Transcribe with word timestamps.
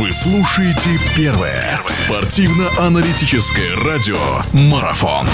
Вы 0.00 0.14
слушаете 0.14 0.98
первое 1.14 1.78
спортивно-аналитическое 1.86 3.76
радио 3.76 4.16
«Марафон». 4.50 5.26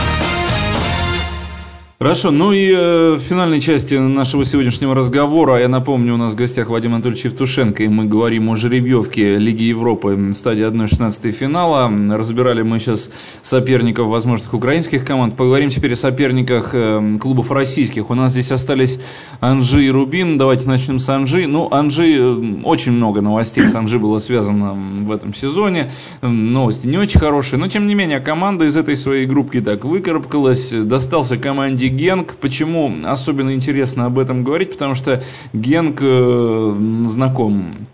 Хорошо, 1.98 2.30
ну 2.30 2.52
и 2.52 2.70
э, 2.70 3.14
в 3.14 3.20
финальной 3.20 3.58
части 3.58 3.94
нашего 3.94 4.44
сегодняшнего 4.44 4.94
разговора, 4.94 5.60
я 5.60 5.68
напомню, 5.68 6.12
у 6.12 6.16
нас 6.18 6.32
в 6.32 6.36
гостях 6.36 6.68
Вадим 6.68 6.92
Анатольевич 6.92 7.24
Евтушенко, 7.24 7.84
и 7.84 7.88
мы 7.88 8.04
говорим 8.04 8.50
о 8.50 8.54
жеребьевке 8.54 9.38
Лиги 9.38 9.62
Европы, 9.62 10.30
стадии 10.34 10.68
1-16 10.68 11.30
финала. 11.30 11.90
Разбирали 12.14 12.60
мы 12.60 12.80
сейчас 12.80 13.08
соперников 13.40 14.08
возможных 14.08 14.52
украинских 14.52 15.06
команд. 15.06 15.38
Поговорим 15.38 15.70
теперь 15.70 15.94
о 15.94 15.96
соперниках 15.96 16.72
э, 16.74 17.16
клубов 17.18 17.50
российских. 17.50 18.10
У 18.10 18.14
нас 18.14 18.32
здесь 18.32 18.52
остались 18.52 19.00
Анжи 19.40 19.86
и 19.86 19.88
Рубин. 19.88 20.36
Давайте 20.36 20.66
начнем 20.66 20.98
с 20.98 21.08
Анжи. 21.08 21.46
Ну, 21.46 21.72
Анжи, 21.72 22.14
э, 22.18 22.60
очень 22.64 22.92
много 22.92 23.22
новостей 23.22 23.66
с 23.66 23.74
Анжи 23.74 23.98
было 23.98 24.18
связано 24.18 24.74
в 24.74 25.10
этом 25.10 25.32
сезоне. 25.32 25.90
Новости 26.20 26.86
не 26.86 26.98
очень 26.98 27.20
хорошие, 27.20 27.58
но 27.58 27.68
тем 27.68 27.86
не 27.86 27.94
менее, 27.94 28.20
команда 28.20 28.66
из 28.66 28.76
этой 28.76 28.98
своей 28.98 29.24
группки 29.24 29.62
так 29.62 29.86
выкарабкалась, 29.86 30.72
достался 30.72 31.38
команде 31.38 31.85
команде 31.86 31.88
Генк. 31.88 32.36
Почему 32.36 32.92
особенно 33.04 33.54
интересно 33.54 34.06
об 34.06 34.18
этом 34.18 34.44
говорить? 34.44 34.72
Потому 34.72 34.94
что 34.94 35.22
Генк 35.52 36.00
э, 36.00 37.02
знаком 37.04 37.86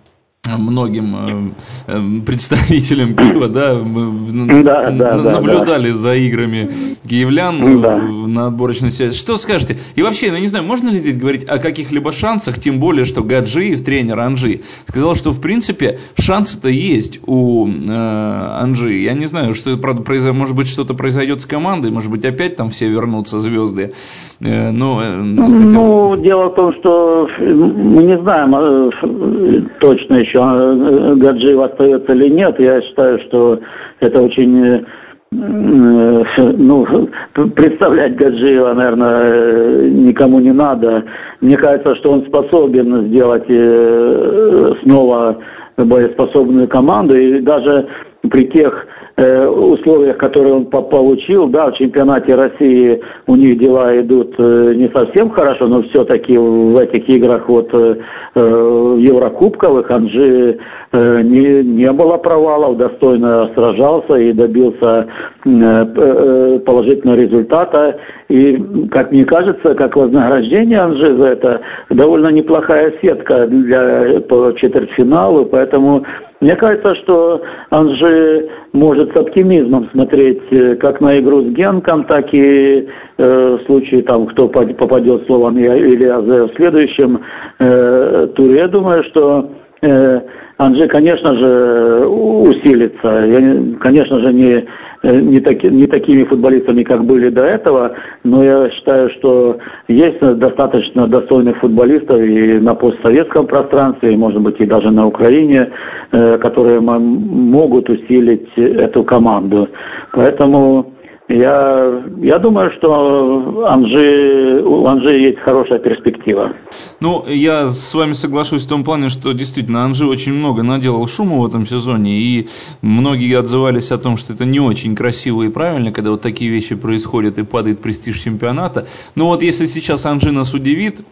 многим 0.49 1.55
э, 1.87 1.93
э, 1.93 2.01
представителям 2.27 3.15
пива, 3.15 3.47
да, 3.47 3.75
мы 3.75 4.65
да, 4.65 4.91
да, 4.91 5.17
наблюдали 5.17 5.91
да, 5.91 5.97
за 5.97 6.15
играми 6.15 6.69
киевлян 7.09 7.81
да. 7.81 7.99
на 7.99 8.47
отборочной 8.49 8.91
связи. 8.91 9.17
Что 9.17 9.37
скажете? 9.37 9.77
И 9.95 10.03
вообще, 10.03 10.33
ну 10.33 10.39
не 10.39 10.49
знаю, 10.49 10.65
можно 10.65 10.89
ли 10.89 10.99
здесь 10.99 11.17
говорить 11.17 11.45
о 11.45 11.59
каких-либо 11.59 12.13
шансах, 12.13 12.59
тем 12.59 12.81
более, 12.81 13.05
что 13.05 13.23
Гаджиев, 13.23 13.85
тренер 13.85 14.19
Анжи, 14.19 14.63
сказал, 14.89 15.15
что 15.15 15.31
в 15.31 15.41
принципе 15.41 16.01
шансы-то 16.19 16.69
есть 16.69 17.21
у 17.25 17.69
э, 17.69 18.59
Анжи. 18.61 18.95
Я 18.95 19.15
не 19.15 19.27
знаю, 19.27 19.55
что 19.55 19.77
правда 19.77 20.03
произойдет, 20.03 20.37
может 20.37 20.57
быть 20.57 20.67
что-то 20.67 20.95
произойдет 20.95 21.41
с 21.41 21.47
командой, 21.47 21.93
может 21.93 22.11
быть 22.11 22.25
опять 22.25 22.57
там 22.57 22.71
все 22.71 22.89
вернутся 22.89 23.39
звезды. 23.39 23.93
Э, 24.41 24.73
но, 24.73 25.01
э, 25.01 25.23
хотя... 25.37 25.77
Ну, 25.77 26.17
дело 26.17 26.49
в 26.49 26.55
том, 26.57 26.75
что 26.81 27.29
мы 27.39 28.03
не 28.03 28.19
знаем 28.19 28.57
э, 28.57 29.69
точно 29.79 30.17
еще 30.17 30.32
еще 30.33 30.39
э, 30.39 31.15
Гаджиев 31.17 31.61
остается 31.61 32.13
или 32.13 32.29
нет, 32.31 32.59
я 32.59 32.81
считаю, 32.83 33.19
что 33.27 33.61
это 34.01 34.23
очень 34.23 34.65
э, 34.65 34.83
ну, 35.31 37.09
представлять 37.55 38.17
Гаджиева, 38.17 38.75
наверное, 38.75 39.91
никому 39.91 40.41
не 40.41 40.53
надо. 40.53 41.05
Мне 41.41 41.57
кажется, 41.57 41.95
что 41.97 42.13
он 42.13 42.27
способен 42.27 43.09
сделать 43.09 43.45
э, 43.49 44.75
снова 44.83 45.39
боеспособную 45.77 46.69
команду, 46.69 47.17
и 47.17 47.41
даже 47.41 47.89
при 48.31 48.47
тех 48.49 48.87
Э, 49.15 49.47
условиях, 49.47 50.17
которые 50.17 50.55
он 50.55 50.65
получил, 50.67 51.47
да, 51.47 51.71
в 51.71 51.75
чемпионате 51.75 52.35
России 52.35 52.99
у 53.27 53.37
них 53.37 53.59
дела 53.59 54.01
идут 54.01 54.35
э, 54.39 54.73
не 54.75 54.89
совсем 54.89 55.29
хорошо, 55.29 55.67
но 55.67 55.83
все-таки 55.83 56.37
в 56.39 56.79
этих 56.81 57.07
играх 57.11 57.47
вот 57.47 57.69
э, 57.75 57.97
в 58.35 58.97
Еврокубковых 58.97 59.91
Анжи 59.91 60.59
не, 60.95 61.63
не 61.63 61.93
было 61.93 62.17
провалов, 62.17 62.79
достойно 62.79 63.51
сражался 63.55 64.15
и 64.17 64.33
добился 64.33 65.07
положительного 65.45 67.17
результата. 67.17 67.99
И, 68.29 68.57
как 68.91 69.13
мне 69.13 69.25
кажется, 69.27 69.75
как 69.75 69.97
вознаграждение 69.97 70.81
Анжи 70.81 71.17
за 71.21 71.29
это 71.29 71.61
довольно 71.91 72.29
неплохая 72.29 72.95
сетка 73.03 73.47
для, 73.47 74.21
по 74.23 74.55
четвертьфиналу, 74.57 75.47
поэтому 75.47 76.05
мне 76.43 76.57
кажется, 76.57 76.97
что 76.97 77.41
Анжи 77.71 78.49
может 78.73 79.15
с 79.15 79.21
оптимизмом 79.21 79.89
смотреть 79.93 80.43
э, 80.51 80.75
как 80.75 81.01
на 81.01 81.21
игру 81.21 81.43
с 81.43 81.55
Генком, 81.55 82.03
так 82.05 82.35
и 82.35 82.89
э, 83.17 83.59
в 83.59 83.65
случае, 83.67 84.03
там, 84.03 84.27
кто 84.27 84.49
попадет 84.49 85.25
словом 85.27 85.57
или 85.57 86.09
в 86.09 86.57
следующем 86.57 87.21
э, 87.61 88.29
туре. 88.35 88.57
Я 88.57 88.67
думаю, 88.67 89.05
что 89.05 89.51
Анжи, 89.83 90.87
конечно 90.87 91.37
же, 91.37 92.07
усилится. 92.07 93.09
Я, 93.27 93.79
конечно 93.81 94.21
же, 94.21 94.33
не 94.33 94.67
Э, 95.03 95.21
не, 95.21 95.41
таки, 95.41 95.69
не 95.69 95.87
такими 95.87 96.23
футболистами, 96.25 96.85
как 96.85 97.05
были 97.05 97.29
до 97.31 97.45
этого, 97.45 97.93
но 98.23 98.45
я 98.45 98.71
считаю, 98.71 99.11
что 99.19 99.59
есть 99.89 100.21
достаточно 100.21 101.09
достойных 101.09 101.59
футболистов 101.59 102.21
и 102.21 102.61
на 102.61 102.75
постсоветском 102.75 103.47
пространстве, 103.47 104.13
и, 104.13 104.17
может 104.17 104.41
быть, 104.41 104.61
и 104.61 104.67
даже 104.67 104.91
на 104.91 105.07
Украине, 105.07 105.73
э, 106.13 106.39
которые 106.39 106.81
могут 106.81 107.91
усилить 107.91 108.49
эту 108.57 109.03
команду. 109.03 109.69
Поэтому 110.13 110.93
я, 111.33 112.05
я 112.19 112.39
думаю, 112.39 112.71
что 112.79 113.67
Анжи, 113.67 114.63
у 114.65 114.87
Анжи 114.87 115.17
есть 115.19 115.39
хорошая 115.41 115.79
перспектива. 115.79 116.53
Ну, 117.01 117.25
я 117.27 117.67
с 117.67 117.95
вами 117.95 118.13
соглашусь 118.13 118.65
в 118.65 118.69
том 118.69 118.85
плане, 118.85 119.09
что 119.09 119.33
действительно 119.33 119.85
Анжи 119.85 120.07
очень 120.07 120.33
много 120.33 120.63
наделал 120.63 121.07
шума 121.09 121.39
в 121.39 121.47
этом 121.47 121.67
сезоне, 121.67 122.13
и 122.13 122.49
многие 122.83 123.39
отзывались 123.39 123.91
о 123.93 123.99
том, 123.99 124.17
что 124.17 124.35
это 124.35 124.45
не 124.45 124.61
очень 124.61 124.95
красиво 124.95 125.43
и 125.43 125.49
правильно, 125.49 125.93
когда 125.93 126.11
вот 126.11 126.21
такие 126.21 126.51
вещи 126.51 126.75
происходят 126.75 127.39
и 127.39 127.45
падает 127.45 127.81
престиж 127.81 128.19
чемпионата. 128.19 128.87
Но 129.15 129.27
вот 129.27 129.43
если 129.43 129.67
сейчас 129.67 130.07
Анжи 130.07 130.33
нас 130.33 130.55
удивит, 130.55 131.05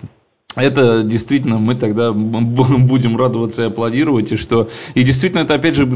это 0.56 1.02
действительно 1.04 1.58
мы 1.58 1.76
тогда 1.76 2.12
будем 2.12 3.16
радоваться 3.16 3.62
и 3.62 3.66
аплодировать, 3.66 4.32
и 4.32 4.36
что 4.36 4.68
и 4.94 5.04
действительно 5.04 5.42
это 5.42 5.54
опять 5.54 5.76
же 5.76 5.88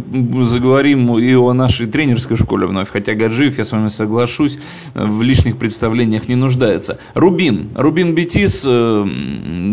заговорим 0.42 1.19
и 1.19 1.34
о 1.34 1.53
нашей 1.53 1.87
тренерской 1.87 2.37
школе 2.37 2.66
вновь, 2.66 2.88
хотя 2.88 3.15
Гаджиев, 3.15 3.59
я 3.59 3.65
с 3.65 3.72
вами 3.72 3.88
соглашусь, 3.88 4.59
в 4.94 5.22
лишних 5.22 5.56
представлениях 5.56 6.28
не 6.28 6.37
нуждается. 6.37 6.98
Рубин, 7.15 7.70
Рубин 7.75 8.15
Бетис 8.15 8.65
э, 8.66 9.04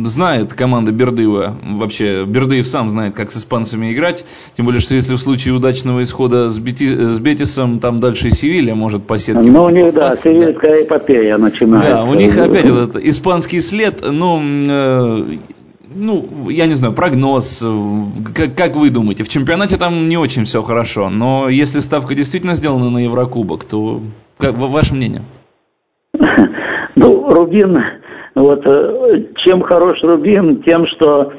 знает 0.06 0.54
команда 0.54 0.92
Бердыева, 0.92 1.58
вообще 1.62 2.26
Бердыев 2.26 2.66
сам 2.66 2.90
знает, 2.90 3.14
как 3.14 3.32
с 3.32 3.38
испанцами 3.38 3.94
играть, 3.94 4.26
тем 4.58 4.66
более, 4.66 4.82
что 4.82 4.96
если 4.96 5.14
в 5.14 5.20
случае 5.20 5.54
удачного 5.54 6.02
исхода 6.02 6.50
с, 6.50 6.58
Бети, 6.58 6.88
с 6.88 7.20
Бетисом, 7.20 7.80
там 7.80 8.00
дальше 8.00 8.30
и 8.30 8.32
Севилья 8.32 8.74
может 8.74 9.06
по 9.06 9.20
сетке 9.20 9.52
Ну, 9.52 9.66
у 9.66 9.70
них, 9.70 9.94
да, 9.94 10.16
севильская 10.16 10.84
эпопея 10.84 11.38
начинается. 11.38 11.92
Да, 11.92 12.04
у 12.04 12.16
них 12.16 12.36
опять 12.38 12.66
этот 12.66 12.96
испанский 12.96 13.62
след, 13.62 14.02
ну 14.02 14.40
Э, 14.71 14.71
ну, 15.96 16.50
я 16.50 16.68
не 16.68 16.74
знаю, 16.74 16.94
прогноз, 16.94 17.66
как, 18.36 18.56
как 18.56 18.76
вы 18.76 18.90
думаете, 18.90 19.24
в 19.24 19.30
чемпионате 19.30 19.78
там 19.78 20.08
не 20.08 20.18
очень 20.18 20.46
все 20.46 20.62
хорошо, 20.62 21.10
но 21.10 21.50
если 21.50 21.80
ставка 21.80 22.16
действительно 22.16 22.56
сделана 22.56 22.90
на 22.90 23.00
Еврокубок, 23.00 23.66
то 23.66 24.02
как, 24.38 24.56
ваше 24.56 24.96
мнение? 24.96 25.22
Ну, 26.94 27.30
Рубин, 27.30 27.82
вот 28.36 28.62
э, 28.66 29.24
чем 29.38 29.62
хорош 29.62 29.98
Рубин, 30.04 30.62
тем, 30.64 30.86
что 30.88 31.32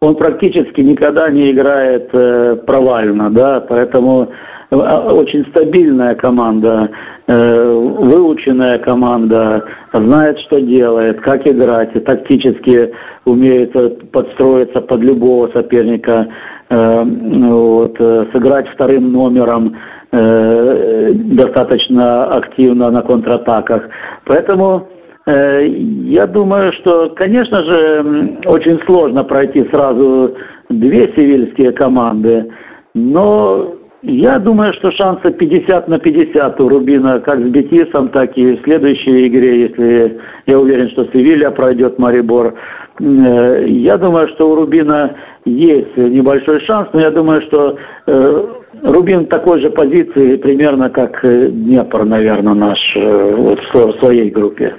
он 0.00 0.16
практически 0.16 0.80
никогда 0.82 1.30
не 1.30 1.50
играет 1.50 2.10
э, 2.12 2.56
провально, 2.66 3.30
да, 3.30 3.60
поэтому 3.60 4.30
очень 4.70 5.46
стабильная 5.46 6.14
команда, 6.14 6.90
выученная 7.26 8.78
команда, 8.78 9.64
знает, 9.92 10.38
что 10.40 10.60
делает, 10.60 11.20
как 11.20 11.46
играть, 11.46 11.94
и 11.94 12.00
тактически 12.00 12.92
умеет 13.28 13.72
подстроиться 14.10 14.80
под 14.80 15.00
любого 15.00 15.48
соперника, 15.52 16.28
э, 16.68 17.04
вот, 17.04 17.96
э, 17.98 18.26
сыграть 18.32 18.68
вторым 18.68 19.12
номером 19.12 19.76
э, 20.10 21.12
достаточно 21.12 22.36
активно 22.36 22.90
на 22.90 23.02
контратаках. 23.02 23.88
Поэтому 24.24 24.88
я 25.26 26.26
думаю, 26.26 26.72
что, 26.80 27.10
конечно 27.10 27.62
же, 27.62 28.38
очень 28.46 28.80
сложно 28.86 29.24
пройти 29.24 29.68
сразу 29.70 30.34
две 30.70 31.12
севильские 31.14 31.72
команды, 31.72 32.50
но 32.94 33.74
я 34.02 34.38
думаю, 34.38 34.72
что 34.74 34.92
шансы 34.92 35.32
50 35.32 35.88
на 35.88 35.98
50 35.98 36.60
у 36.60 36.68
Рубина 36.68 37.18
как 37.20 37.40
с 37.40 37.48
Бетисом, 37.48 38.10
так 38.10 38.36
и 38.38 38.56
в 38.56 38.62
следующей 38.62 39.26
игре, 39.26 39.62
если 39.62 40.20
я 40.46 40.58
уверен, 40.58 40.88
что 40.90 41.04
Севилья 41.06 41.50
пройдет 41.50 41.98
Марибор. 41.98 42.54
Э, 43.00 43.64
я 43.66 43.96
думаю, 43.96 44.28
что 44.28 44.50
у 44.50 44.54
Рубина 44.54 45.16
есть 45.44 45.96
небольшой 45.96 46.60
шанс, 46.60 46.88
но 46.92 47.00
я 47.00 47.10
думаю, 47.10 47.42
что 47.42 47.76
э, 48.06 48.46
Рубин 48.84 49.24
в 49.24 49.28
такой 49.28 49.60
же 49.60 49.70
позиции 49.70 50.36
примерно 50.36 50.90
как 50.90 51.24
э, 51.24 51.48
Днепр, 51.48 52.04
наверное, 52.04 52.54
наш 52.54 52.78
вот 52.94 53.58
в 53.74 54.00
своей 54.00 54.30
группе, 54.30 54.76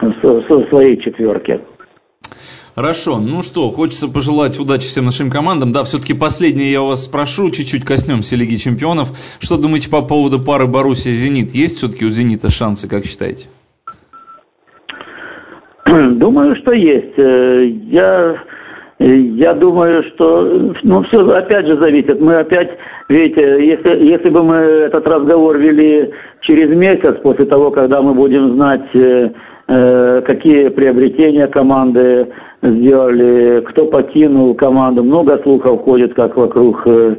в 0.00 0.68
своей 0.68 0.98
четверке. 1.00 1.60
Хорошо, 2.76 3.18
ну 3.18 3.40
что, 3.40 3.70
хочется 3.70 4.06
пожелать 4.06 4.60
удачи 4.60 4.84
всем 4.84 5.06
нашим 5.06 5.30
командам. 5.30 5.72
Да, 5.72 5.82
все-таки 5.84 6.12
последнее 6.12 6.70
я 6.70 6.82
вас 6.82 7.06
спрошу, 7.06 7.50
чуть-чуть 7.50 7.86
коснемся 7.86 8.36
Лиги 8.36 8.56
Чемпионов. 8.56 9.08
Что 9.40 9.56
думаете 9.56 9.88
по 9.88 10.02
поводу 10.02 10.38
пары 10.44 10.66
Боруссия-Зенит? 10.66 11.52
Есть 11.54 11.78
все-таки 11.78 12.04
у 12.04 12.10
Зенита 12.10 12.50
шансы, 12.50 12.86
как 12.86 13.06
считаете? 13.06 13.48
Думаю, 15.86 16.54
что 16.56 16.72
есть. 16.72 17.18
Э, 17.18 17.64
я 17.64 18.36
Я 18.98 19.54
думаю, 19.54 20.02
что, 20.14 20.72
ну, 20.82 21.02
все 21.04 21.26
опять 21.30 21.66
же 21.66 21.78
зависит. 21.78 22.20
Мы 22.20 22.36
опять, 22.36 22.70
видите, 23.08 23.42
если, 23.66 24.04
если 24.04 24.30
бы 24.30 24.42
мы 24.42 24.56
этот 24.56 25.06
разговор 25.06 25.58
вели 25.58 26.12
через 26.42 26.70
месяц 26.76 27.20
после 27.22 27.46
того, 27.46 27.70
когда 27.70 28.00
мы 28.00 28.14
будем 28.14 28.54
знать, 28.54 28.88
э, 28.94 28.98
э, 28.98 29.30
какие 29.66 30.68
приобретения 30.68 31.48
команды 31.48 32.28
сделали, 32.62 33.60
кто 33.62 33.86
покинул 33.86 34.54
команду, 34.54 35.02
много 35.02 35.38
слухов 35.42 35.82
ходит 35.82 36.14
как 36.14 36.36
вокруг 36.36 36.82
э, 36.86 37.16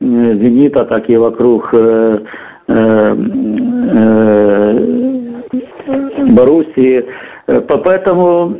«Зенита», 0.00 0.84
так 0.84 1.08
и 1.10 1.16
вокруг 1.16 1.68
э, 1.72 2.18
э, 2.68 3.16
э, 3.92 5.00
Боруссии. 6.34 7.04
Э, 7.46 7.60
поэтому 7.60 8.56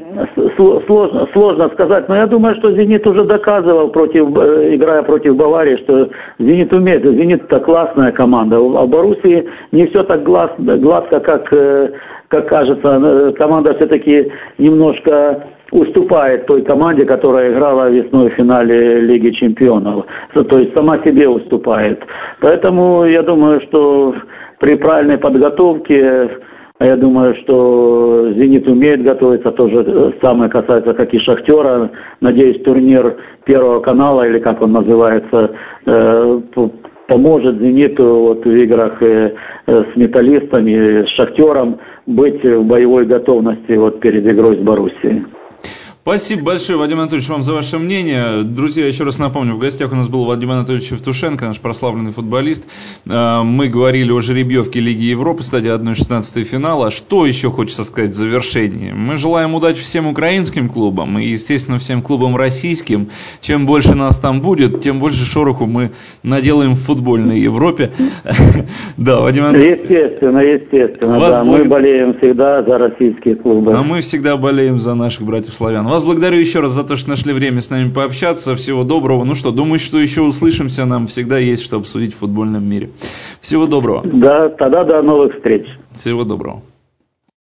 сложно, 0.87 1.28
сложно 1.32 1.69
сказать, 1.70 2.08
но 2.08 2.16
я 2.16 2.26
думаю, 2.26 2.56
что 2.56 2.72
«Зенит» 2.72 3.06
уже 3.06 3.25
доказывал, 3.25 3.88
против, 3.88 4.28
э, 4.40 4.75
играя 4.75 5.02
против 5.02 5.37
Баварии, 5.37 5.76
что 5.76 6.10
«Зенит» 6.38 6.72
умеет. 6.72 7.06
«Зенит»– 7.06 7.44
это 7.48 7.60
классная 7.60 8.12
команда. 8.12 8.56
А 8.56 8.84
в 8.84 8.88
Боруссии 8.88 9.48
не 9.72 9.87
все 9.87 10.02
так 10.02 10.22
гладко, 10.22 11.20
как, 11.20 11.52
э, 11.52 11.90
как 12.30 12.48
кажется. 12.48 13.34
Команда 13.36 13.74
все-таки 13.74 14.32
немножко 14.56 15.48
уступает 15.72 16.46
той 16.46 16.62
команде, 16.62 17.04
которая 17.04 17.52
играла 17.52 17.90
весной 17.90 18.30
в 18.30 18.34
финале 18.34 19.00
Лиги 19.00 19.30
Чемпионов. 19.30 20.06
То 20.34 20.58
есть 20.58 20.74
сама 20.76 20.98
себе 21.04 21.28
уступает. 21.28 22.00
Поэтому 22.40 23.04
я 23.04 23.22
думаю, 23.22 23.60
что 23.62 24.14
при 24.58 24.76
правильной 24.76 25.18
подготовке 25.18 26.30
а 26.80 26.86
я 26.86 26.96
думаю, 26.96 27.34
что 27.42 28.32
«Зенит» 28.32 28.66
умеет 28.66 29.02
готовиться, 29.02 29.50
тоже 29.50 29.84
э, 29.86 30.12
самое 30.22 30.50
касается, 30.50 30.94
как 30.94 31.12
и 31.12 31.18
«Шахтера». 31.18 31.90
Надеюсь, 32.22 32.62
турнир 32.62 33.18
Первого 33.44 33.80
канала, 33.80 34.26
или 34.26 34.38
как 34.38 34.62
он 34.62 34.72
называется, 34.72 35.50
э, 35.84 36.40
поможет 37.10 37.58
«Зениту» 37.58 38.04
вот 38.04 38.44
в 38.44 38.50
играх 38.50 39.02
э, 39.02 39.34
с 39.66 39.96
«Металлистами», 39.96 41.04
с 41.04 41.08
«Шахтером» 41.16 41.78
быть 42.06 42.42
в 42.44 42.62
боевой 42.62 43.04
готовности 43.04 43.72
вот 43.72 43.98
перед 44.00 44.30
игрой 44.30 44.56
с 44.56 44.60
«Боруссией». 44.60 45.24
Спасибо 46.02 46.44
большое, 46.44 46.79
Вадим 46.79 46.99
Анатольевич, 46.99 47.29
вам 47.29 47.43
за 47.43 47.52
ваше 47.52 47.76
мнение. 47.76 48.43
Друзья, 48.43 48.87
еще 48.87 49.05
раз 49.05 49.19
напомню, 49.19 49.52
в 49.52 49.58
гостях 49.58 49.93
у 49.93 49.94
нас 49.94 50.08
был 50.08 50.25
Вадим 50.25 50.50
Анатольевич 50.50 50.93
Евтушенко, 50.93 51.44
наш 51.44 51.61
прославленный 51.61 52.11
футболист. 52.11 52.64
А, 53.06 53.43
мы 53.44 53.69
говорили 53.69 54.11
о 54.11 54.23
жеребьевке 54.23 54.81
Лиги 54.81 55.02
Европы, 55.02 55.43
стадии 55.43 55.70
1-16 55.70 56.43
финала. 56.44 56.91
Что 56.91 57.26
еще 57.26 57.50
хочется 57.50 57.85
сказать 57.85 58.12
в 58.12 58.14
завершении? 58.14 58.93
Мы 58.93 59.19
желаем 59.19 59.55
удачи 59.55 59.82
всем 59.82 60.06
украинским 60.06 60.70
клубам 60.70 61.19
и, 61.19 61.26
естественно, 61.26 61.76
всем 61.79 62.00
клубам 62.00 62.35
российским. 62.35 63.11
Чем 63.43 63.67
больше 63.67 63.94
нас 63.94 64.19
там 64.19 64.41
будет, 64.41 64.81
тем 64.81 65.00
больше 65.00 65.26
шороху 65.26 65.67
мы 65.67 65.91
наделаем 66.23 66.73
в 66.73 66.81
футбольной 66.81 67.41
Европе. 67.41 67.91
Да, 68.97 69.20
Вадим 69.20 69.44
Анатольевич. 69.44 69.81
Естественно, 69.81 70.38
естественно. 70.38 71.44
Мы 71.44 71.64
болеем 71.64 72.14
всегда 72.19 72.62
за 72.62 72.79
российские 72.79 73.35
клубы. 73.35 73.73
А 73.75 73.82
мы 73.82 74.00
всегда 74.00 74.37
болеем 74.37 74.79
за 74.79 74.94
наших 74.94 75.23
братьев 75.23 75.55
славян. 75.55 75.91
Вас 76.00 76.06
благодарю 76.06 76.38
еще 76.38 76.61
раз 76.61 76.73
за 76.73 76.82
то, 76.82 76.97
что 76.97 77.11
нашли 77.11 77.35
время 77.35 77.61
с 77.61 77.69
нами 77.69 77.91
пообщаться. 77.93 78.56
Всего 78.56 78.85
доброго. 78.85 79.23
Ну 79.25 79.35
что, 79.35 79.50
думаю, 79.50 79.79
что 79.79 79.99
еще 79.99 80.23
услышимся. 80.23 80.87
Нам 80.87 81.06
всегда 81.06 81.37
есть 81.37 81.62
что 81.62 81.76
обсудить 81.76 82.14
в 82.14 82.20
футбольном 82.20 82.64
мире. 82.64 82.88
Всего 83.43 83.67
доброго. 83.67 84.00
Да, 84.06 84.49
тогда 84.49 84.85
до 84.85 85.02
новых 85.02 85.35
встреч. 85.35 85.67
Всего 85.93 86.25
доброго. 86.25 86.62